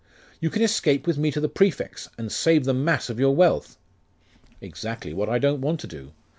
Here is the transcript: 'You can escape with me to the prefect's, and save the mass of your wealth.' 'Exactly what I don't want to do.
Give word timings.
'You 0.39 0.49
can 0.49 0.63
escape 0.63 1.05
with 1.05 1.19
me 1.19 1.29
to 1.29 1.39
the 1.39 1.47
prefect's, 1.47 2.09
and 2.17 2.31
save 2.31 2.65
the 2.65 2.73
mass 2.73 3.07
of 3.11 3.19
your 3.19 3.35
wealth.' 3.35 3.77
'Exactly 4.59 5.13
what 5.13 5.29
I 5.29 5.37
don't 5.37 5.61
want 5.61 5.79
to 5.81 5.85
do. 5.87 6.11